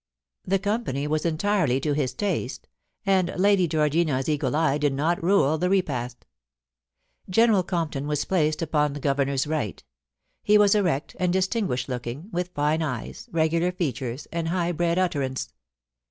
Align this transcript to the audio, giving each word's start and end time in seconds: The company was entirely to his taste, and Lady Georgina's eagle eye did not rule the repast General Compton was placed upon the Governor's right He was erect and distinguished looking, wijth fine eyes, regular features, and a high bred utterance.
The 0.47 0.57
company 0.57 1.05
was 1.05 1.27
entirely 1.27 1.79
to 1.81 1.93
his 1.93 2.11
taste, 2.15 2.67
and 3.05 3.31
Lady 3.37 3.67
Georgina's 3.67 4.27
eagle 4.27 4.55
eye 4.55 4.79
did 4.79 4.93
not 4.93 5.21
rule 5.21 5.59
the 5.59 5.69
repast 5.69 6.25
General 7.29 7.61
Compton 7.61 8.07
was 8.07 8.25
placed 8.25 8.63
upon 8.63 8.93
the 8.93 8.99
Governor's 8.99 9.45
right 9.45 9.83
He 10.41 10.57
was 10.57 10.73
erect 10.73 11.15
and 11.19 11.31
distinguished 11.31 11.87
looking, 11.87 12.31
wijth 12.33 12.49
fine 12.55 12.81
eyes, 12.81 13.29
regular 13.31 13.71
features, 13.71 14.25
and 14.31 14.47
a 14.47 14.49
high 14.49 14.71
bred 14.71 14.97
utterance. 14.97 15.53